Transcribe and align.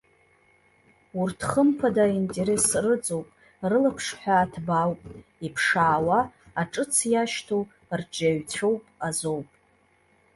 Урҭ 1.21 1.39
хымԥада 1.49 2.03
аинтерес 2.07 2.67
рыҵоуп, 2.83 3.27
рылаԥшҳәаа 3.69 4.51
ҭбаауп, 4.51 5.01
иԥшаауа, 5.45 6.19
аҿыц 6.61 6.93
иашьҭоу 7.11 7.63
рҿиаҩцәоуп 7.99 8.83
азоуп. 9.07 9.47